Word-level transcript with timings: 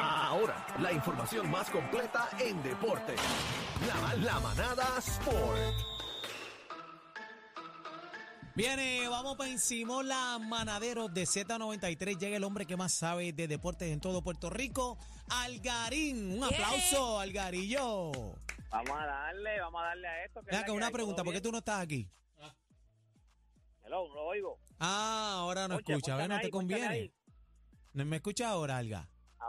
Ahora, 0.00 0.64
la 0.80 0.92
información 0.92 1.50
más 1.50 1.68
completa 1.70 2.28
en 2.38 2.62
deporte. 2.62 3.14
La, 3.86 4.14
la 4.14 4.40
manada 4.40 4.86
Sport. 4.98 5.74
Viene, 8.54 9.08
vamos 9.08 9.36
para 9.36 9.50
encima, 9.50 10.02
la 10.02 10.38
manaderos 10.40 11.12
de 11.14 11.22
Z93. 11.24 12.18
Llega 12.18 12.36
el 12.36 12.44
hombre 12.44 12.66
que 12.66 12.76
más 12.76 12.92
sabe 12.92 13.32
de 13.32 13.46
deportes 13.46 13.88
en 13.92 14.00
todo 14.00 14.22
Puerto 14.22 14.50
Rico, 14.50 14.98
Algarín. 15.30 16.38
Un 16.38 16.44
aplauso, 16.44 17.20
Algarillo. 17.20 18.10
Vamos 18.70 18.90
a 18.92 19.06
darle, 19.06 19.60
vamos 19.60 19.80
a 19.80 19.84
darle 19.86 20.08
a 20.08 20.24
esto. 20.24 20.40
que 20.42 20.50
Venga, 20.50 20.64
que 20.64 20.72
una 20.72 20.86
hay, 20.86 20.92
pregunta, 20.92 21.16
¿todo 21.16 21.24
¿por 21.26 21.32
qué 21.34 21.40
bien? 21.40 21.42
tú 21.44 21.52
no 21.52 21.58
estás 21.58 21.80
aquí? 21.80 22.08
Hello, 23.84 24.06
no 24.08 24.14
lo 24.14 24.24
oigo. 24.26 24.58
Ah, 24.80 25.36
ahora 25.38 25.66
no 25.68 25.76
Oye, 25.76 25.84
escucha, 25.88 26.16
¿ves? 26.16 26.26
cuéntame 26.26 26.34
No 26.34 26.40
te 26.40 26.46
ahí, 26.46 26.50
conviene. 26.50 26.86
ahí. 26.88 27.12
¿No 27.94 28.04
¿Me 28.04 28.16
escucha 28.16 28.48
ahora, 28.50 28.76
Alga? 28.76 29.08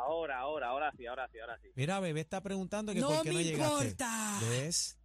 Ahora, 0.09 0.39
ahora, 0.39 0.67
ahora 0.69 0.91
sí, 0.97 1.05
ahora 1.05 1.27
sí, 1.31 1.39
ahora 1.39 1.57
sí. 1.61 1.69
Mira, 1.75 1.99
bebé 1.99 2.21
está 2.21 2.41
preguntando 2.41 2.93
que 2.93 2.99
No 2.99 3.09
por 3.09 3.21
qué 3.23 3.29
no 3.29 3.35
me 3.37 3.43
llegaste. 3.43 3.85
importa. 3.85 4.39
¿Ves? 4.49 4.97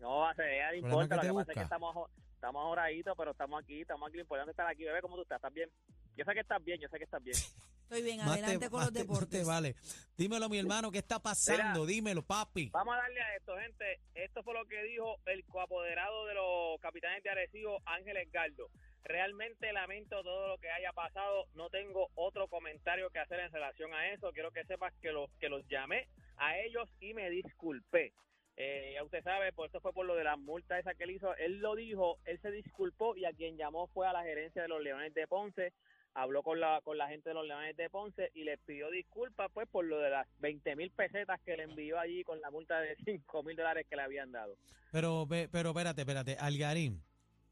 No 0.00 0.18
va 0.20 0.30
a 0.30 0.34
ser, 0.34 0.46
ya 0.56 0.66
no 0.66 0.70
Problema 0.80 0.88
importa, 1.04 1.16
lo 1.16 1.22
que 1.22 1.28
pasa 1.28 1.40
es 1.40 1.46
busca. 1.46 1.54
que 1.54 1.60
estamos, 1.64 2.10
estamos 2.34 2.60
ahorraditos, 2.64 3.14
pero 3.16 3.30
estamos 3.32 3.62
aquí, 3.62 3.80
estamos 3.82 4.08
aquí, 4.08 4.16
lo 4.16 4.22
importante 4.22 4.50
es 4.50 4.54
estar 4.54 4.66
aquí, 4.68 4.84
bebé, 4.84 5.02
¿cómo 5.02 5.16
tú 5.16 5.22
estás? 5.22 5.36
¿Estás 5.36 5.52
bien? 5.52 5.70
Yo 6.16 6.24
sé 6.24 6.32
que 6.34 6.40
estás 6.40 6.64
bien, 6.64 6.80
yo 6.80 6.88
sé 6.88 6.98
que 6.98 7.04
estás 7.04 7.22
bien. 7.22 7.36
Estoy 7.88 8.02
bien, 8.02 8.18
Más 8.18 8.26
te- 8.26 8.32
adelante 8.44 8.68
con 8.70 8.80
los 8.80 8.92
te- 8.92 8.98
más 8.98 9.06
te 9.08 9.12
deportes. 9.14 9.46
vale. 9.46 9.74
Dímelo, 10.16 10.48
mi 10.50 10.58
hermano, 10.58 10.90
¿qué 10.90 10.98
está 10.98 11.18
pasando? 11.20 11.86
Dímelo, 11.86 12.22
papi. 12.22 12.68
Vamos 12.70 12.94
a 12.94 12.98
darle 12.98 13.20
a 13.22 13.36
esto, 13.36 13.56
gente. 13.56 14.00
Esto 14.14 14.42
fue 14.42 14.52
lo 14.54 14.66
que 14.66 14.82
dijo 14.84 15.16
el 15.26 15.42
coapoderado 15.46 16.26
de 16.26 16.34
los 16.34 16.80
capitanes 16.82 17.22
de 17.22 17.30
Arecibo, 17.30 17.78
Ángel 17.86 18.16
Edgardo. 18.18 18.68
Realmente 19.08 19.72
lamento 19.72 20.22
todo 20.22 20.48
lo 20.48 20.58
que 20.58 20.70
haya 20.70 20.92
pasado. 20.92 21.46
No 21.54 21.70
tengo 21.70 22.10
otro 22.14 22.46
comentario 22.48 23.08
que 23.10 23.18
hacer 23.18 23.40
en 23.40 23.50
relación 23.50 23.92
a 23.94 24.12
eso. 24.12 24.30
Quiero 24.32 24.50
que 24.52 24.64
sepas 24.66 24.92
que 25.00 25.10
los, 25.12 25.30
que 25.40 25.48
los 25.48 25.66
llamé 25.66 26.06
a 26.36 26.58
ellos 26.58 26.88
y 27.00 27.14
me 27.14 27.30
disculpé. 27.30 28.12
Eh, 28.60 28.92
ya 28.94 29.02
usted 29.04 29.22
sabe, 29.22 29.52
por 29.52 29.68
eso 29.68 29.80
fue 29.80 29.92
por 29.92 30.04
lo 30.04 30.14
de 30.14 30.24
la 30.24 30.36
multa 30.36 30.78
esa 30.78 30.94
que 30.94 31.04
él 31.04 31.12
hizo. 31.12 31.34
Él 31.36 31.58
lo 31.60 31.74
dijo, 31.74 32.18
él 32.26 32.38
se 32.42 32.50
disculpó 32.50 33.16
y 33.16 33.24
a 33.24 33.32
quien 33.32 33.56
llamó 33.56 33.86
fue 33.88 34.06
a 34.06 34.12
la 34.12 34.22
gerencia 34.24 34.60
de 34.62 34.68
los 34.68 34.82
Leones 34.82 35.14
de 35.14 35.26
Ponce. 35.26 35.72
Habló 36.14 36.42
con 36.42 36.58
la, 36.60 36.80
con 36.82 36.98
la 36.98 37.08
gente 37.08 37.30
de 37.30 37.34
los 37.34 37.46
Leones 37.46 37.76
de 37.76 37.88
Ponce 37.88 38.30
y 38.34 38.42
les 38.44 38.58
pidió 38.60 38.90
disculpas 38.90 39.50
pues 39.54 39.68
por 39.68 39.84
lo 39.84 40.00
de 40.00 40.10
las 40.10 40.26
20 40.40 40.74
mil 40.76 40.90
pesetas 40.90 41.40
que 41.42 41.56
le 41.56 41.62
envió 41.62 41.98
allí 41.98 42.24
con 42.24 42.40
la 42.40 42.50
multa 42.50 42.80
de 42.80 42.96
5 43.04 43.42
mil 43.42 43.56
dólares 43.56 43.86
que 43.88 43.96
le 43.96 44.02
habían 44.02 44.32
dado. 44.32 44.56
Pero, 44.92 45.24
ve- 45.26 45.48
pero 45.50 45.70
espérate, 45.70 46.00
espérate. 46.02 46.36
Algarín, 46.40 47.00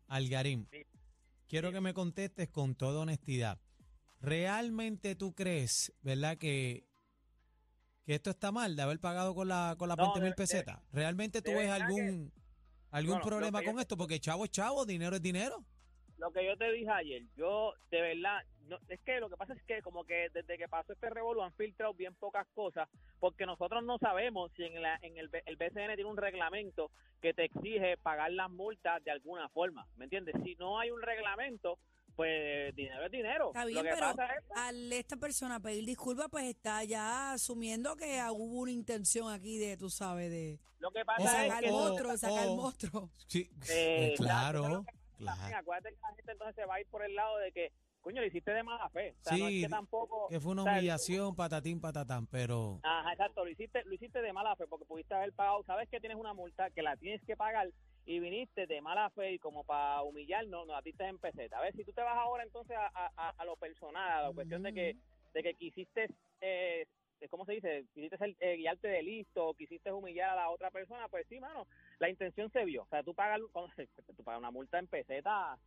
Algarín, 0.08 0.66
Sí. 0.70 0.84
Quiero 1.48 1.72
que 1.72 1.80
me 1.80 1.94
contestes 1.94 2.48
con 2.48 2.74
toda 2.74 3.00
honestidad. 3.00 3.58
¿Realmente 4.20 5.14
tú 5.14 5.34
crees, 5.34 5.92
verdad, 6.02 6.38
que, 6.38 6.86
que 8.04 8.14
esto 8.14 8.30
está 8.30 8.50
mal 8.52 8.76
de 8.76 8.82
haber 8.82 8.98
pagado 9.00 9.34
con, 9.34 9.48
la, 9.48 9.76
con 9.78 9.88
las 9.88 9.98
No, 9.98 10.04
20 10.04 10.20
mil 10.20 10.34
pesetas? 10.34 10.80
¿Realmente 10.92 11.42
tú 11.42 11.52
ves 11.52 11.70
algún, 11.70 12.32
algún 12.90 13.18
No, 13.18 13.24
problema 13.24 13.62
con 13.62 13.78
esto? 13.78 13.96
Porque 13.96 14.20
chavo 14.20 14.44
es 14.44 14.50
chavo, 14.50 14.86
dinero 14.86 15.16
es 15.16 15.22
dinero. 15.22 15.64
Lo 16.18 16.32
que 16.32 16.44
yo 16.44 16.56
te 16.56 16.70
dije 16.72 16.90
ayer, 16.90 17.22
yo 17.36 17.74
de 17.90 18.00
verdad, 18.00 18.42
no, 18.68 18.78
es 18.88 19.00
que 19.00 19.20
lo 19.20 19.28
que 19.28 19.36
pasa 19.36 19.52
es 19.52 19.62
que 19.64 19.82
como 19.82 20.04
que 20.04 20.28
desde 20.32 20.56
que 20.56 20.68
pasó 20.68 20.92
este 20.92 21.10
revuelo 21.10 21.44
han 21.44 21.52
filtrado 21.52 21.94
bien 21.94 22.14
pocas 22.14 22.46
cosas, 22.54 22.88
porque 23.20 23.46
nosotros 23.46 23.84
no 23.84 23.98
sabemos 23.98 24.50
si 24.56 24.64
en, 24.64 24.80
la, 24.80 24.98
en 25.02 25.18
el, 25.18 25.30
el 25.44 25.56
BCN 25.56 25.94
tiene 25.94 26.04
un 26.04 26.16
reglamento 26.16 26.90
que 27.20 27.34
te 27.34 27.44
exige 27.44 27.96
pagar 27.98 28.32
las 28.32 28.50
multas 28.50 29.02
de 29.04 29.10
alguna 29.10 29.48
forma, 29.50 29.86
¿me 29.96 30.04
entiendes? 30.04 30.34
Si 30.42 30.54
no 30.56 30.78
hay 30.78 30.90
un 30.90 31.02
reglamento, 31.02 31.78
pues 32.16 32.74
dinero 32.74 33.04
es 33.04 33.12
dinero. 33.12 33.48
Está 33.48 33.64
lo 33.64 33.68
bien, 33.68 33.84
que 33.84 33.90
pero 33.90 34.00
pasa 34.00 34.26
es 34.26 34.44
al 34.54 34.92
esta 34.92 35.16
persona 35.16 35.60
pedir 35.60 35.84
disculpas, 35.84 36.28
pues 36.30 36.44
está 36.46 36.82
ya 36.82 37.32
asumiendo 37.32 37.94
que 37.94 38.20
hubo 38.30 38.60
una 38.60 38.72
intención 38.72 39.30
aquí 39.30 39.58
de, 39.58 39.76
tú 39.76 39.90
sabes, 39.90 40.30
de, 40.30 40.58
lo 40.78 40.90
que 40.90 41.00
de 41.00 41.04
pasa 41.04 41.22
Oh, 41.22 41.26
es 41.26 41.48
sacar 41.48 41.62
que 41.62 41.68
el 41.68 41.74
oh, 41.74 41.78
monstruo, 41.78 42.12
de 42.12 42.18
sacar 42.18 42.46
oh. 42.48 42.56
monstruo. 42.56 43.10
Sí, 43.26 43.50
Eh, 43.68 44.14
claro, 44.16 44.84
claro. 45.16 45.56
acuérdate 45.56 45.94
que 45.94 46.00
la 46.00 46.08
gente 46.14 46.32
entonces 46.32 46.54
se 46.56 46.64
va 46.66 46.74
a 46.76 46.80
ir 46.80 46.86
por 46.88 47.04
el 47.04 47.14
lado 47.14 47.38
de 47.38 47.52
que, 47.52 47.72
coño, 48.00 48.20
lo 48.20 48.26
hiciste 48.26 48.52
de 48.52 48.62
mala 48.62 48.88
fe. 48.90 49.14
O 49.20 49.22
sea, 49.24 49.36
no 49.36 49.48
Sí, 49.48 49.56
es 49.58 49.64
que 49.66 49.70
tampoco... 49.70 50.28
Que 50.28 50.40
fue 50.40 50.52
una 50.52 50.62
o 50.62 50.64
sea, 50.64 50.74
humillación, 50.78 51.34
patatín, 51.36 51.80
patatán, 51.80 52.26
pero... 52.26 52.80
Ajá, 52.82 53.12
exacto, 53.12 53.44
lo 53.44 53.50
hiciste, 53.50 53.82
lo 53.84 53.94
hiciste 53.94 54.22
de 54.22 54.32
mala 54.32 54.54
fe 54.56 54.66
porque 54.66 54.84
pudiste 54.84 55.14
haber 55.14 55.32
pagado, 55.32 55.62
sabes 55.64 55.88
que 55.88 56.00
tienes 56.00 56.18
una 56.18 56.34
multa 56.34 56.70
que 56.70 56.82
la 56.82 56.96
tienes 56.96 57.22
que 57.24 57.36
pagar 57.36 57.68
y 58.04 58.20
viniste 58.20 58.66
de 58.68 58.80
mala 58.80 59.10
fe 59.10 59.32
y 59.32 59.38
como 59.40 59.64
para 59.64 60.02
humillarnos, 60.02 60.66
nos 60.66 60.76
atiste 60.78 61.04
en 61.04 61.18
peseta. 61.18 61.58
A 61.58 61.62
ver, 61.62 61.74
si 61.74 61.84
tú 61.84 61.92
te 61.92 62.02
vas 62.02 62.16
ahora 62.16 62.44
entonces 62.44 62.76
a, 62.76 63.10
a- 63.36 63.44
lo 63.44 63.56
personal, 63.56 64.10
a 64.24 64.28
la 64.28 64.34
cuestión 64.34 64.62
de 64.62 64.72
que, 64.72 64.96
de 65.34 65.42
que 65.42 65.54
quisiste, 65.54 66.08
eh, 66.40 66.86
¿cómo 67.30 67.44
se 67.44 67.52
dice? 67.52 67.84
Quisiste 67.94 68.16
ser, 68.16 68.36
eh, 68.38 68.56
guiarte 68.58 68.86
de 68.86 69.02
listo, 69.02 69.54
quisiste 69.54 69.90
humillar 69.90 70.30
a 70.30 70.36
la 70.36 70.50
otra 70.50 70.70
persona, 70.70 71.08
pues 71.08 71.26
sí, 71.28 71.40
mano, 71.40 71.66
la 71.98 72.10
intención 72.10 72.50
se 72.52 72.64
vio. 72.64 72.82
O 72.82 72.88
sea, 72.88 73.02
tú 73.02 73.14
pagas, 73.14 73.40
tú 74.16 74.22
pagas 74.24 74.38
una 74.38 74.50
multa 74.50 74.78
en 74.78 74.86
peseta. 74.86 75.58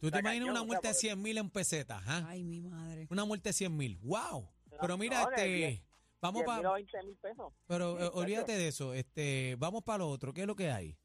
¿Tú 0.00 0.10
te 0.10 0.18
imaginas 0.18 0.22
cañón, 0.22 0.50
una 0.50 0.60
o 0.60 0.64
sea, 0.64 0.66
multa 0.66 0.88
de 0.88 0.94
porque- 0.94 1.00
100 1.08 1.22
mil 1.22 1.38
en 1.38 1.50
pesetas? 1.50 2.02
ah? 2.06 2.24
Ay, 2.28 2.44
mi 2.44 2.60
madre. 2.62 3.06
Una 3.10 3.24
multa 3.24 3.48
de 3.50 3.52
100 3.54 3.76
mil. 3.76 3.98
¡Wow! 4.02 4.48
Pero 4.80 4.96
mira, 4.98 5.22
no, 5.22 5.30
este... 5.30 5.82
Vamos 6.20 6.42
10 6.44 6.46
mil 6.48 6.56
para... 6.56 6.70
o 6.70 6.74
20 6.74 7.02
mil 7.04 7.16
pesos. 7.16 7.52
Pero 7.66 8.00
eh, 8.00 8.10
olvídate 8.14 8.52
de 8.52 8.68
eso. 8.68 8.94
Este, 8.94 9.56
vamos 9.58 9.82
para 9.82 9.98
lo 9.98 10.08
otro. 10.08 10.32
¿Qué 10.32 10.42
es 10.42 10.46
lo 10.46 10.54
que 10.56 10.70
hay? 10.70 10.96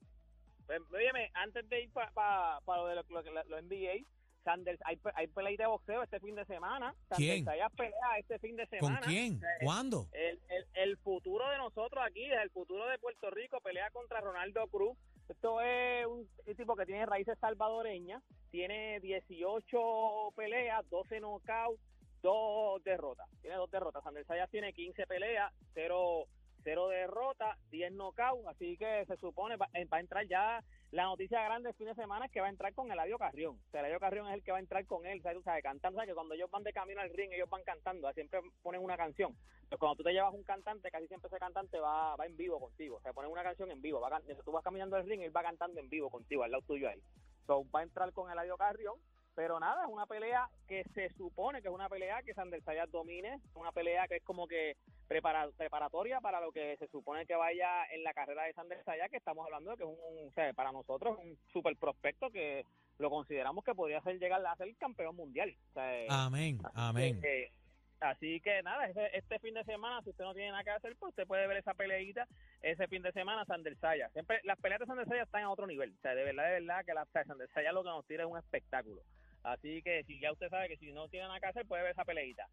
Pues, 0.65 0.79
óyeme, 0.93 1.31
antes 1.33 1.67
de 1.69 1.83
ir 1.83 1.91
para 1.91 2.59
lo 2.65 2.87
de 2.87 2.95
lo, 2.95 3.03
lo, 3.09 3.21
lo- 3.21 3.43
lo 3.45 3.61
NBA, 3.61 4.05
Sanders, 4.47 4.79
hay, 4.85 4.97
hay 5.15 5.27
pelea 5.27 5.57
de 5.57 5.65
boxeo 5.65 6.03
este 6.03 6.21
fin 6.21 6.33
de 6.33 6.45
semana. 6.45 6.95
¿Quién? 7.17 7.43
Sanders 7.43 7.75
pelea 7.75 8.17
este 8.17 8.39
fin 8.39 8.55
de 8.55 8.65
¿Con 8.65 8.79
semana. 8.79 9.01
quién? 9.05 9.35
O 9.35 9.39
sea, 9.39 9.49
¿Cuándo? 9.61 10.07
El, 10.13 10.39
el, 10.47 10.65
el 10.73 10.97
futuro 10.99 11.49
de 11.49 11.57
nosotros 11.57 12.01
aquí, 12.07 12.23
el 12.23 12.49
futuro 12.51 12.87
de 12.87 12.97
Puerto 12.97 13.29
Rico, 13.29 13.59
pelea 13.59 13.89
contra 13.91 14.21
Ronaldo 14.21 14.65
Cruz. 14.67 14.97
Esto 15.27 15.59
es 15.59 16.05
un, 16.05 16.29
tipo 16.55 16.77
que 16.77 16.85
tiene 16.85 17.05
raíces 17.05 17.37
salvadoreñas, 17.39 18.23
tiene 18.49 19.01
18 19.01 20.31
peleas, 20.33 20.89
12 20.89 21.19
knockouts, 21.19 21.81
dos 22.21 22.81
derrotas. 22.85 23.27
Tiene 23.41 23.57
dos 23.57 23.69
derrotas. 23.69 24.01
Sanders 24.01 24.27
Sayas 24.27 24.49
tiene 24.49 24.71
15 24.71 25.05
peleas, 25.07 25.51
0, 25.73 26.23
cero 26.63 26.87
derrotas, 26.87 27.57
10 27.69 27.91
knockouts. 27.91 28.47
Así 28.47 28.77
que 28.77 29.03
se 29.07 29.17
supone 29.17 29.57
va, 29.57 29.67
eh, 29.73 29.83
va 29.91 29.97
a 29.97 29.99
entrar 29.99 30.25
ya. 30.25 30.63
La 30.91 31.03
noticia 31.03 31.43
grande 31.43 31.69
el 31.69 31.75
fin 31.75 31.87
de 31.87 31.95
semana 31.95 32.25
es 32.25 32.31
que 32.31 32.39
va 32.39 32.47
a 32.47 32.49
entrar 32.49 32.73
con 32.73 32.89
Eladio 32.89 33.17
Carrión. 33.17 33.59
O 33.67 33.71
sea, 33.71 33.81
Eladio 33.81 33.99
Carrión 33.99 34.27
es 34.27 34.35
el 34.35 34.43
que 34.43 34.51
va 34.51 34.57
a 34.57 34.61
entrar 34.61 34.85
con 34.85 35.05
él, 35.05 35.21
¿sabes? 35.21 35.39
O 35.39 35.41
sea, 35.41 35.61
cantando, 35.61 35.97
¿sabes? 35.97 36.09
Que 36.09 36.15
cuando 36.15 36.33
ellos 36.33 36.49
van 36.49 36.63
de 36.63 36.71
camino 36.71 37.01
al 37.01 37.13
ring, 37.13 37.31
ellos 37.33 37.49
van 37.49 37.63
cantando, 37.63 38.11
siempre 38.13 38.39
ponen 38.63 38.81
una 38.81 38.95
canción. 38.95 39.35
Pero 39.67 39.79
cuando 39.79 39.97
tú 39.97 40.03
te 40.03 40.13
llevas 40.13 40.33
un 40.33 40.43
cantante, 40.43 40.89
casi 40.89 41.07
siempre 41.07 41.27
ese 41.27 41.39
cantante 41.39 41.77
va, 41.79 42.15
va 42.15 42.25
en 42.25 42.37
vivo 42.37 42.57
contigo. 42.57 42.97
O 42.97 43.01
sea, 43.01 43.11
ponen 43.11 43.29
una 43.29 43.43
canción 43.43 43.69
en 43.69 43.81
vivo. 43.81 43.99
Va, 43.99 44.21
tú 44.45 44.51
vas 44.51 44.63
caminando 44.63 44.95
al 44.95 45.05
ring, 45.05 45.21
él 45.21 45.35
va 45.35 45.43
cantando 45.43 45.81
en 45.81 45.89
vivo 45.89 46.09
contigo, 46.09 46.43
al 46.43 46.51
lado 46.51 46.63
tuyo 46.65 46.87
ahí. 46.87 47.03
So, 47.45 47.65
va 47.69 47.81
a 47.81 47.83
entrar 47.83 48.13
con 48.13 48.31
Eladio 48.31 48.55
Carrión. 48.55 48.95
Pero 49.35 49.59
nada, 49.59 49.83
es 49.83 49.91
una 49.91 50.07
pelea 50.07 50.49
que 50.67 50.83
se 50.95 51.09
supone 51.09 51.61
que 51.61 51.67
es 51.67 51.73
una 51.73 51.89
pelea 51.89 52.23
que 52.23 52.33
Sander 52.33 52.63
Sayas 52.63 52.89
domine, 52.89 53.39
una 53.53 53.71
pelea 53.71 54.07
que 54.07 54.15
es 54.15 54.23
como 54.23 54.47
que 54.47 54.77
prepara- 55.07 55.51
preparatoria 55.57 56.19
para 56.21 56.39
lo 56.41 56.51
que 56.51 56.75
se 56.77 56.87
supone 56.87 57.25
que 57.25 57.35
vaya 57.35 57.85
en 57.91 58.03
la 58.03 58.13
carrera 58.13 58.43
de 58.43 58.53
Sander 58.53 58.83
Sayas, 58.83 59.09
que 59.09 59.17
estamos 59.17 59.45
hablando 59.45 59.71
de 59.71 59.77
que 59.77 59.83
es 59.83 59.89
un, 59.89 60.27
o 60.27 60.31
sea, 60.33 60.53
para 60.53 60.71
nosotros 60.71 61.17
un 61.19 61.37
super 61.51 61.75
prospecto 61.77 62.29
que 62.29 62.65
lo 62.99 63.09
consideramos 63.09 63.63
que 63.63 63.75
podría 63.75 64.01
ser 64.01 64.19
llegar 64.19 64.45
a 64.45 64.55
ser 64.55 64.75
campeón 64.77 65.15
mundial. 65.15 65.55
O 65.69 65.73
sea, 65.73 66.25
Amén, 66.25 66.59
así 66.63 66.73
amén. 66.75 67.21
que- 67.21 67.51
así 67.99 68.39
que 68.41 68.61
nada, 68.63 68.87
este 69.13 69.39
fin 69.39 69.53
de 69.53 69.63
semana, 69.63 70.01
si 70.03 70.09
usted 70.11 70.23
no 70.23 70.33
tiene 70.33 70.51
nada 70.51 70.63
que 70.63 70.69
hacer, 70.71 70.95
pues 70.99 71.09
usted 71.11 71.25
puede 71.27 71.47
ver 71.47 71.57
esa 71.57 71.73
peleita 71.73 72.27
ese 72.61 72.87
fin 72.87 73.01
de 73.01 73.11
semana, 73.11 73.45
Sander 73.45 73.75
Sayas. 73.77 74.11
Siempre, 74.13 74.39
las 74.43 74.59
peleas 74.59 74.79
de 74.81 74.85
Sander 74.87 75.07
Sayas 75.07 75.25
están 75.27 75.43
a 75.43 75.51
otro 75.51 75.65
nivel. 75.67 75.93
O 75.97 76.01
sea, 76.01 76.13
de 76.15 76.23
verdad, 76.23 76.45
de 76.45 76.51
verdad, 76.59 76.85
que 76.85 76.93
la 76.93 77.03
o 77.03 77.07
sea, 77.07 77.23
Sander 77.25 77.49
Sayas 77.53 77.73
lo 77.73 77.83
que 77.83 77.89
nos 77.89 78.05
tira 78.05 78.23
es 78.23 78.29
un 78.29 78.37
espectáculo. 78.37 79.01
Así 79.43 79.81
que 79.81 80.03
si 80.03 80.19
ya 80.19 80.31
usted 80.31 80.49
sabe 80.49 80.67
que 80.67 80.77
si 80.77 80.91
no 80.91 81.07
tiene 81.07 81.27
nada 81.27 81.39
que 81.39 81.45
hacer, 81.47 81.65
puede 81.65 81.83
ver 81.83 81.91
esa 81.91 82.03
peleita. 82.03 82.47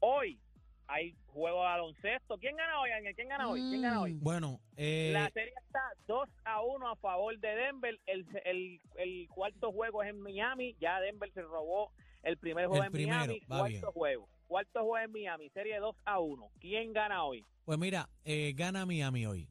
Hoy 0.00 0.38
hay 0.90 1.14
juego 1.28 1.58
de 1.58 1.64
baloncesto. 1.64 2.36
¿Quién 2.38 2.56
gana 2.56 2.80
hoy, 2.80 2.90
Ángel? 2.90 3.14
¿Quién 3.14 3.28
gana 3.28 3.48
hoy? 3.48 3.60
¿Quién 3.60 3.82
gana 3.82 4.00
hoy? 4.00 4.14
Mm. 4.14 4.20
Bueno, 4.22 4.60
eh, 4.76 5.10
La 5.12 5.30
serie 5.30 5.52
está 5.66 5.80
2 6.08 6.28
a 6.44 6.62
1 6.62 6.88
a 6.88 6.96
favor 6.96 7.38
de 7.38 7.48
Denver. 7.54 7.98
El, 8.06 8.26
el, 8.44 8.80
el 8.96 9.28
cuarto 9.28 9.70
juego 9.72 10.02
es 10.02 10.10
en 10.10 10.20
Miami. 10.20 10.76
Ya 10.80 11.00
Denver 11.00 11.30
se 11.32 11.42
robó 11.42 11.92
el 12.22 12.36
primer 12.38 12.66
juego 12.66 12.82
El 12.82 12.86
en 12.88 12.92
primero, 12.92 13.18
Miami. 13.18 13.40
va 13.40 13.58
Cuarto 13.58 13.68
bien. 13.68 13.92
juego. 13.92 14.28
Cuarto 14.48 14.80
juego 14.80 14.98
en 14.98 15.12
Miami. 15.12 15.48
Serie 15.50 15.78
2 15.78 15.96
a 16.04 16.18
1. 16.18 16.50
¿Quién 16.60 16.92
gana 16.92 17.24
hoy? 17.24 17.46
pues 17.64 17.78
mira, 17.78 18.08
eh, 18.24 18.52
gana 18.56 18.84
Miami 18.84 19.24
hoy. 19.26 19.48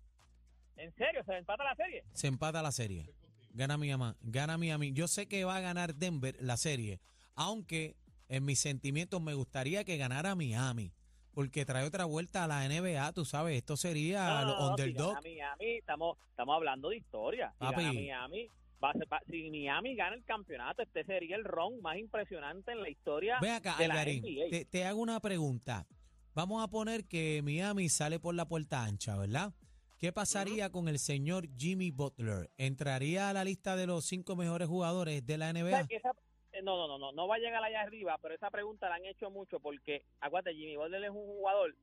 ¿En 0.75 0.94
serio? 0.95 1.24
¿Se 1.25 1.38
empata 1.38 1.63
la 1.63 1.75
serie? 1.75 2.03
Se 2.13 2.27
empata 2.27 2.62
la 2.62 2.71
serie. 2.74 3.09
Gana 3.53 3.77
Miami. 3.77 4.13
Gana 4.21 4.57
Miami. 4.57 4.92
Yo 4.92 5.07
sé 5.07 5.27
que 5.27 5.45
va 5.45 5.56
a 5.56 5.62
ganar 5.62 5.95
Denver 5.95 6.35
la 6.42 6.57
serie, 6.57 7.00
aunque 7.35 7.95
en 8.27 8.44
mis 8.45 8.59
sentimientos 8.59 9.21
me 9.21 9.33
gustaría 9.33 9.83
que 9.85 9.95
ganara 9.97 10.35
Miami, 10.35 10.92
porque 11.34 11.66
trae 11.66 11.86
otra 11.86 12.06
vuelta 12.06 12.44
a 12.44 12.48
la 12.48 12.68
NBA, 12.68 13.14
tú 13.14 13.26
sabes, 13.26 13.56
esto 13.58 13.78
sería 13.78 14.26
No, 14.28 14.46
no, 14.46 14.46
no, 14.46 14.78
Si 14.78 14.84
underdog. 14.84 15.14
gana 15.16 15.22
Miami, 15.22 15.66
estamos, 15.78 16.18
estamos 16.30 16.56
hablando 16.56 16.90
de 16.90 16.98
historia. 16.98 17.52
Si 17.54 17.60
Papi. 17.60 17.76
gana 17.84 17.94
Miami, 17.94 18.48
va 18.84 18.90
a 18.92 18.94
ser- 18.94 19.08
va- 19.12 19.22
si 19.30 19.50
Miami 19.50 19.96
gana 19.96 20.16
el 20.16 20.24
campeonato, 20.26 20.81
este 20.81 21.04
sería 21.06 21.36
el 21.36 21.44
ron 21.46 21.81
más 21.81 21.98
impresionante 21.98 22.72
en 22.72 22.81
la 22.81 22.90
historia 22.90 23.38
Ve 23.42 23.52
acá, 23.52 23.76
de 23.78 23.88
la 23.88 23.94
Algarín, 23.96 24.24
NBA. 24.24 24.50
te, 24.50 24.66
te 24.66 24.86
hago 24.86 25.02
una 25.02 25.20
pregunta. 25.20 25.86
Vamos 26.34 26.64
a 26.64 26.68
poner 26.68 27.06
que 27.08 27.42
Miami 27.44 27.90
sale 27.90 28.20
por 28.20 28.36
la 28.36 28.46
puerta 28.48 28.84
ancha, 28.84 29.18
¿verdad? 29.18 29.54
¿Qué 29.98 30.14
pasaría 30.14 30.70
con 30.72 30.88
el 30.88 30.98
señor 30.98 31.50
Jimmy 31.58 31.92
Butler? 31.92 32.50
¿Entraría 32.58 33.30
a 33.30 33.34
la 33.34 33.44
lista 33.44 33.76
de 33.76 33.86
los 33.86 34.06
cinco 34.06 34.38
mejores 34.38 34.70
jugadores 34.70 35.26
de 35.26 35.38
la 35.38 35.50
O 35.50 35.54
sea, 35.54 35.62
NBA? 35.64 35.88
que 35.88 35.96
esa- 35.98 36.12
eh, 36.54 36.58
no, 36.69 36.88
no, 36.88 36.88
no, 36.88 36.98
no, 36.98 37.12
no 37.12 37.27
va 37.27 37.36
a 37.36 37.39
llegar 37.39 37.63
allá 37.63 37.81
arriba, 37.81 38.18
pero 38.21 38.36
esa 38.36 38.51
pregunta 38.51 38.89
la 38.89 38.95
han 38.95 39.06
hecho 39.06 39.30
mucho 39.30 39.60
porque, 39.60 40.04
acuérdate, 40.19 40.56
Jimmy 40.56 40.75
Butler 40.75 41.04
es 41.04 41.10
un 41.10 41.25
jugador 41.25 41.75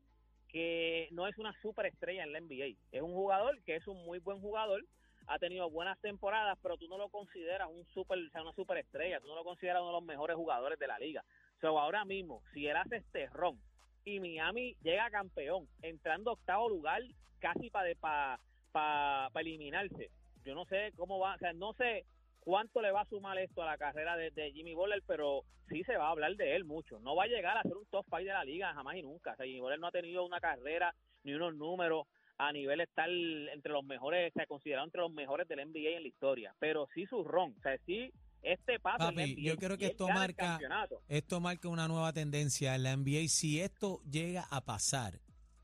que 0.48 1.08
no 1.10 1.26
es 1.26 1.36
una 1.38 1.52
superestrella 1.60 2.22
en 2.22 2.32
la 2.32 2.40
NBA. 2.40 2.78
Es 2.92 3.02
un 3.02 3.12
jugador 3.12 3.60
que 3.64 3.76
es 3.76 3.86
un 3.86 4.04
muy 4.04 4.18
buen 4.20 4.40
jugador, 4.40 4.84
ha 5.26 5.38
tenido 5.38 5.68
buenas 5.70 5.98
temporadas, 6.00 6.56
pero 6.62 6.76
tú 6.76 6.88
no 6.88 6.98
lo 6.98 7.08
consideras 7.08 7.68
un 7.68 7.84
super, 7.92 8.18
sea, 8.30 8.42
una 8.42 8.52
superestrella, 8.52 9.20
tú 9.20 9.26
no 9.26 9.34
lo 9.34 9.44
consideras 9.44 9.80
uno 9.80 9.88
de 9.88 9.96
los 9.96 10.04
mejores 10.04 10.36
jugadores 10.36 10.78
de 10.78 10.86
la 10.86 10.98
liga. 10.98 11.24
So, 11.60 11.78
ahora 11.78 12.04
mismo, 12.04 12.42
si 12.52 12.66
él 12.66 12.76
hace 12.76 12.96
este 12.96 13.26
ron 13.30 13.58
y 14.04 14.20
Miami 14.20 14.76
llega 14.82 15.10
campeón, 15.10 15.66
entrando 15.82 16.32
octavo 16.32 16.68
lugar 16.68 17.02
casi 17.40 17.70
para 17.70 17.92
pa, 17.96 18.38
pa, 18.70 19.30
pa 19.32 19.40
eliminarse, 19.40 20.10
yo 20.44 20.54
no 20.54 20.64
sé 20.66 20.92
cómo 20.96 21.18
va, 21.18 21.34
o 21.34 21.38
sea, 21.38 21.52
no 21.52 21.72
sé 21.72 22.04
cuánto 22.46 22.80
le 22.80 22.92
va 22.92 23.00
a 23.00 23.08
sumar 23.08 23.36
esto 23.38 23.60
a 23.60 23.66
la 23.66 23.76
carrera 23.76 24.16
de, 24.16 24.30
de 24.30 24.52
Jimmy 24.52 24.72
Butler, 24.72 25.02
pero 25.04 25.42
sí 25.68 25.82
se 25.82 25.96
va 25.96 26.06
a 26.06 26.10
hablar 26.10 26.36
de 26.36 26.54
él 26.54 26.64
mucho. 26.64 27.00
No 27.00 27.16
va 27.16 27.24
a 27.24 27.26
llegar 27.26 27.58
a 27.58 27.62
ser 27.64 27.76
un 27.76 27.86
top 27.86 28.06
five 28.08 28.22
de 28.22 28.32
la 28.32 28.44
liga 28.44 28.72
jamás 28.72 28.94
y 28.94 29.02
nunca. 29.02 29.32
O 29.32 29.36
sea, 29.36 29.44
Jimmy 29.46 29.58
Butler 29.58 29.80
no 29.80 29.88
ha 29.88 29.90
tenido 29.90 30.24
una 30.24 30.38
carrera 30.38 30.94
ni 31.24 31.34
unos 31.34 31.56
números 31.56 32.06
a 32.38 32.52
nivel 32.52 32.80
estar 32.80 33.08
entre 33.10 33.72
los 33.72 33.82
mejores, 33.84 34.32
se 34.32 34.42
ha 34.42 34.46
considerado 34.46 34.84
entre 34.86 35.00
los 35.00 35.10
mejores 35.10 35.48
del 35.48 35.58
NBA 35.66 35.96
en 35.96 36.02
la 36.02 36.08
historia, 36.08 36.54
pero 36.60 36.86
sí 36.94 37.04
su 37.06 37.24
ron, 37.24 37.52
o 37.58 37.62
sea, 37.62 37.76
sí 37.84 38.12
este 38.42 38.78
paso 38.78 38.98
Papi, 38.98 39.34
NBA, 39.34 39.42
yo 39.42 39.56
creo 39.56 39.76
que 39.76 39.86
esto 39.86 40.06
marca-. 40.06 40.60
Esto 41.08 41.40
marca 41.40 41.68
una 41.68 41.88
nueva 41.88 42.12
tendencia 42.12 42.76
en 42.76 42.84
la 42.84 42.96
NBA. 42.96 43.26
Si 43.26 43.60
esto 43.60 44.00
llega 44.08 44.44
a 44.50 44.60
pasar, 44.60 45.14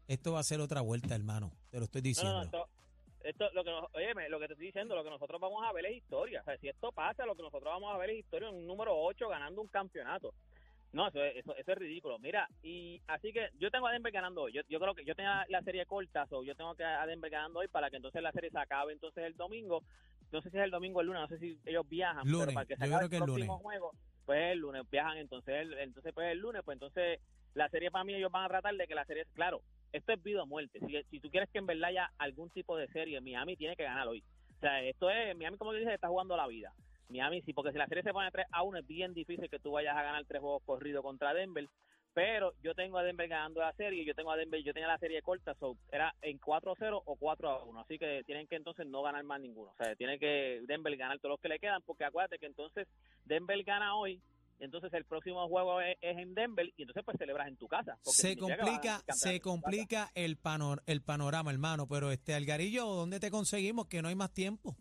esto 0.08 0.32
va 0.32 0.40
a 0.40 0.43
ser 0.43 0.61
otra 0.61 0.81
vuelta, 0.81 1.14
hermano. 1.14 1.52
Te 1.70 1.79
lo 1.79 1.84
estoy 1.84 2.00
No, 2.00 2.05
no, 2.05 2.08
diciendo. 2.08 2.32
no, 2.32 2.43
esto, 2.43 2.69
esto, 3.24 3.48
lo 3.52 3.64
que 3.64 3.70
nos, 3.70 3.84
óyeme, 3.94 4.28
lo 4.28 4.38
que 4.38 4.46
te 4.46 4.52
estoy 4.54 4.66
diciendo, 4.66 4.94
lo 4.94 5.04
que 5.04 5.10
nosotros 5.10 5.40
vamos 5.40 5.62
a 5.64 5.72
ver 5.72 5.86
es 5.86 5.96
historia. 5.96 6.40
O 6.40 6.44
sea, 6.44 6.56
si 6.58 6.69
esto 6.69 6.92
pasa, 6.92 7.26
lo 7.26 7.34
que 7.34 7.42
nosotros 7.42 7.72
vamos 7.72 7.94
a 7.94 7.98
ver 7.98 8.10
es 8.10 8.19
historia 8.19 8.48
en 8.48 8.54
un 8.54 8.66
número 8.66 8.96
8 8.96 9.28
ganando 9.28 9.60
un 9.60 9.69
campeonato. 9.69 10.34
No, 10.92 11.08
eso 11.08 11.24
es, 11.24 11.36
eso, 11.36 11.56
eso 11.56 11.72
es 11.72 11.78
ridículo. 11.78 12.19
Mira, 12.19 12.48
y 12.62 13.00
así 13.06 13.32
que 13.32 13.48
yo 13.58 13.70
tengo 13.70 13.86
a 13.86 13.92
Denver 13.92 14.12
ganando 14.12 14.42
hoy. 14.42 14.52
Yo, 14.52 14.60
yo 14.69 14.78
creo 14.78 14.94
que 14.94 15.04
yo 15.04 15.14
tenía 15.14 15.46
la 15.48 15.62
serie 15.62 15.86
corta, 15.86 16.26
so 16.26 16.44
yo 16.44 16.54
tengo 16.54 16.74
que 16.74 16.84
a 16.84 17.06
Denver 17.06 17.30
ganando 17.30 17.60
hoy 17.60 17.69
para 17.69 17.88
que 17.88 17.96
entonces 17.96 18.22
la 18.22 18.32
serie 18.32 18.50
se 18.50 18.58
acabe 18.58 18.92
entonces 18.92 19.24
el 19.24 19.34
domingo. 19.34 19.82
No 20.30 20.42
sé 20.42 20.50
si 20.50 20.58
es 20.58 20.64
el 20.64 20.70
domingo 20.70 20.98
o 20.98 21.00
el 21.00 21.06
lunes, 21.06 21.22
no 21.22 21.28
sé 21.28 21.38
si 21.38 21.58
ellos 21.64 21.88
viajan, 21.88 22.26
Lunes, 22.26 22.46
pero 22.46 22.54
para 22.54 22.66
que 22.66 22.76
se 22.76 22.84
acabe 22.84 23.04
el 23.04 23.10
próximo 23.10 23.36
lunes. 23.38 23.62
juego, 23.62 23.92
pues 24.24 24.52
el 24.52 24.58
lunes 24.58 24.82
viajan, 24.90 25.19
entonces 25.19 25.54
el, 25.54 25.74
entonces 25.78 26.12
pues 26.14 26.30
el 26.30 26.38
lunes, 26.38 26.62
pues 26.64 26.76
entonces 26.76 27.20
la 27.54 27.69
serie 27.69 27.90
para 27.90 28.04
mí 28.04 28.14
ellos 28.14 28.32
van 28.32 28.44
a 28.44 28.48
tratar 28.48 28.74
de 28.74 28.86
que 28.86 28.94
la 28.94 29.04
serie, 29.04 29.26
claro, 29.34 29.62
esto 29.92 30.12
es 30.12 30.22
vida 30.22 30.42
o 30.42 30.46
muerte. 30.46 30.80
Si, 30.80 31.02
si 31.10 31.20
tú 31.20 31.30
quieres 31.30 31.48
que 31.50 31.58
en 31.58 31.66
verdad 31.66 31.90
haya 31.90 32.10
algún 32.18 32.50
tipo 32.50 32.76
de 32.76 32.88
serie, 32.88 33.20
Miami 33.20 33.56
tiene 33.56 33.76
que 33.76 33.84
ganar 33.84 34.08
hoy. 34.08 34.22
O 34.56 34.60
sea, 34.60 34.82
esto 34.82 35.10
es, 35.10 35.36
Miami 35.36 35.56
como 35.56 35.72
yo 35.72 35.80
dije, 35.80 35.94
está 35.94 36.08
jugando 36.08 36.36
la 36.36 36.46
vida. 36.46 36.72
Miami 37.08 37.42
sí, 37.42 37.52
porque 37.52 37.72
si 37.72 37.78
la 37.78 37.86
serie 37.86 38.02
se 38.02 38.12
pone 38.12 38.30
3 38.30 38.46
a 38.50 38.62
1 38.62 38.78
es 38.78 38.86
bien 38.86 39.12
difícil 39.12 39.50
que 39.50 39.58
tú 39.58 39.72
vayas 39.72 39.96
a 39.96 40.02
ganar 40.02 40.24
tres 40.24 40.40
juegos 40.40 40.62
corridos 40.64 41.02
contra 41.02 41.34
Denver. 41.34 41.68
Pero 42.14 42.52
yo 42.62 42.74
tengo 42.74 42.98
a 42.98 43.02
Denver 43.02 43.26
ganando 43.26 43.60
la 43.60 43.72
serie, 43.72 44.04
yo 44.04 44.14
tengo 44.14 44.30
a 44.30 44.36
Denver, 44.36 44.62
yo 44.62 44.74
tenía 44.74 44.86
la 44.86 44.98
serie 44.98 45.22
corta, 45.22 45.54
so 45.54 45.76
era 45.90 46.14
en 46.20 46.38
4-0 46.38 47.02
o 47.06 47.16
4-1, 47.16 47.80
así 47.80 47.98
que 47.98 48.22
tienen 48.26 48.46
que 48.46 48.56
entonces 48.56 48.86
no 48.86 49.02
ganar 49.02 49.24
más 49.24 49.40
ninguno, 49.40 49.70
o 49.70 49.76
sea, 49.82 49.96
tiene 49.96 50.18
que 50.18 50.60
Denver 50.66 50.94
ganar 50.98 51.18
todos 51.20 51.32
los 51.32 51.40
que 51.40 51.48
le 51.48 51.58
quedan, 51.58 51.80
porque 51.80 52.04
acuérdate 52.04 52.38
que 52.38 52.44
entonces 52.44 52.86
Denver 53.24 53.62
gana 53.64 53.96
hoy, 53.96 54.20
entonces 54.64 54.92
el 54.94 55.04
próximo 55.04 55.46
juego 55.48 55.80
es, 55.80 55.96
es 56.00 56.16
en 56.18 56.34
Denver 56.34 56.66
y 56.76 56.82
entonces 56.82 57.02
pues 57.04 57.16
celebras 57.18 57.48
en 57.48 57.56
tu 57.56 57.68
casa. 57.68 57.98
Se 58.02 58.36
complica, 58.36 59.02
se 59.08 59.40
complica 59.40 60.10
el, 60.14 60.38
panor- 60.40 60.82
el 60.86 61.02
panorama, 61.02 61.50
hermano. 61.50 61.86
Pero 61.88 62.10
este 62.12 62.34
Algarillo, 62.34 62.86
¿dónde 62.86 63.20
te 63.20 63.30
conseguimos? 63.30 63.86
Que 63.88 64.02
no 64.02 64.08
hay 64.08 64.14
más 64.14 64.32
tiempo. 64.32 64.76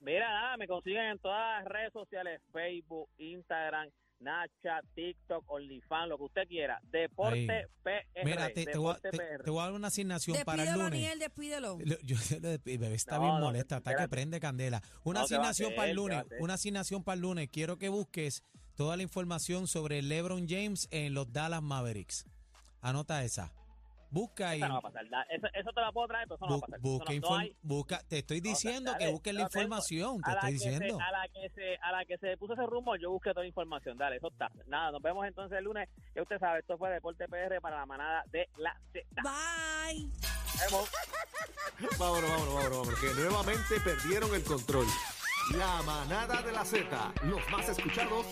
Mira, 0.00 0.28
nada, 0.28 0.56
me 0.58 0.66
consiguen 0.68 1.04
en 1.04 1.18
todas 1.18 1.62
las 1.62 1.72
redes 1.72 1.92
sociales, 1.92 2.40
Facebook, 2.52 3.08
Instagram, 3.16 3.88
Snapchat, 4.18 4.84
TikTok, 4.94 5.44
OnlyFans, 5.50 6.08
lo 6.08 6.18
que 6.18 6.24
usted 6.24 6.46
quiera. 6.46 6.78
Deporte 6.84 7.50
Ahí. 7.50 7.64
PR. 7.82 8.24
Mira, 8.24 8.48
te, 8.50 8.64
te 8.66 8.78
voy 8.78 8.92
a, 8.92 8.94
Deporte 8.94 9.10
te- 9.10 9.16
PR. 9.16 9.42
te 9.44 9.50
voy 9.50 9.60
a 9.60 9.64
dar 9.64 9.72
una 9.72 9.88
asignación 9.88 10.36
para 10.44 10.62
el 10.62 10.68
Despídelo, 10.68 10.84
lunes. 10.90 11.00
Aniel, 11.02 11.18
despídelo. 11.18 11.78
Lo- 11.84 12.00
Yo, 12.02 12.16
lo 12.40 12.48
de- 12.50 12.58
bebé 12.78 12.94
está 12.94 13.16
No, 13.16 13.22
bien 13.22 13.34
no, 13.34 13.40
molesta, 13.40 13.78
está 13.78 13.96
que 13.96 14.08
prende 14.08 14.38
candela. 14.40 14.82
Una 15.04 15.20
No, 15.22 15.26
¿qué 15.26 15.36
va 15.38 15.46
a 15.46 15.48
asignación 15.50 15.74
para 15.74 15.90
el 15.90 15.96
¿Qué 15.96 16.00
va 16.02 16.18
a 16.18 16.22
lunes, 16.24 16.40
una 16.40 16.54
asignación 16.54 17.02
para 17.02 17.14
el 17.14 17.20
lunes. 17.22 17.48
Quiero 17.50 17.78
que 17.78 17.88
busques 17.88 18.42
toda 18.76 18.96
la 18.96 19.02
información 19.02 19.66
sobre 19.66 20.02
LeBron 20.02 20.46
James 20.48 20.88
en 20.90 21.14
los 21.14 21.32
Dallas 21.32 21.62
Mavericks. 21.62 22.26
Anota 22.80 23.22
esa. 23.24 23.52
Busca 24.10 24.50
ahí. 24.50 24.58
Esa 24.60 24.68
no 24.68 24.74
va 24.74 24.78
a 24.78 24.82
pasar. 24.82 25.04
Eso, 25.28 25.46
eso 25.54 25.70
te 25.72 25.80
la 25.80 25.90
puedo 25.90 26.06
traer, 26.06 26.28
pero 26.28 26.36
eso 26.36 26.46
no 26.46 26.52
va 26.52 26.56
a 26.58 26.60
pasar. 26.60 26.80
busca 26.80 27.12
Eso 27.12 27.20
no- 27.20 27.28
no 27.28 27.34
inform- 27.36 27.40
hay- 27.40 27.56
busca, 27.62 27.98
te 28.08 28.18
estoy 28.18 28.40
diciendo 28.40 28.92
dale, 28.92 29.04
que 29.06 29.10
busques 29.12 29.34
la 29.34 29.40
información, 29.42 30.20
te 30.22 30.30
estoy 30.30 30.58
se- 30.58 30.70
diciendo. 30.70 30.98
a 31.00 31.10
la 31.10 31.28
que 31.28 31.50
se 31.50 31.76
a 31.82 31.90
la 31.92 32.04
que 32.04 32.18
se 32.18 32.36
puso 32.36 32.52
ese 32.52 32.64
rumor 32.66 33.00
yo 33.00 33.10
busqué 33.10 33.30
toda 33.30 33.42
la 33.42 33.48
información 33.48 33.98
dale 33.98 34.16
eso 34.18 34.28
está 34.28 34.50
nada 34.68 34.92
nos 34.92 35.02
vemos 35.02 35.26
entonces 35.26 35.58
el 35.58 35.64
lunes 35.64 35.88
ya 36.14 36.22
usted 36.22 36.38
sabe 36.38 36.60
esto 36.60 36.78
fue 36.78 36.90
Deporte 36.90 37.26
PR 37.26 37.60
para 37.60 37.78
la 37.78 37.86
manada 37.86 38.22
de 38.30 38.48
la 38.56 38.78
Z 38.92 39.04
Bye. 39.22 40.08
Vámonos, 41.98 41.98
vámonos, 41.98 42.30
vámonos, 42.30 42.70
vámonos, 42.70 43.00
que 43.00 43.12
nuevamente 43.20 43.80
perdieron 43.82 44.32
el 44.34 44.44
control. 44.44 44.86
La 45.58 45.82
manada 45.82 46.40
de 46.42 46.52
la 46.52 46.64
Z, 46.64 47.12
los 47.24 47.40
más 47.50 47.68
escuchados 47.68 48.26